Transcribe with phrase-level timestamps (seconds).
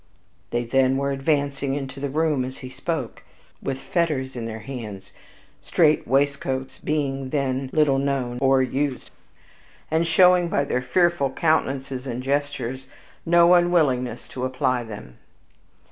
[0.49, 3.21] They then were advancing into the room as he spoke,
[3.61, 5.11] with fetters in their hands
[5.61, 9.11] (strait waistcoats being then little known or used),
[9.91, 12.87] and showed, by their frightful countenances and gestures,
[13.27, 15.19] no unwillingness to apply them.